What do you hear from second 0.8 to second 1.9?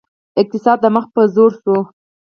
مخ په ځوړ شو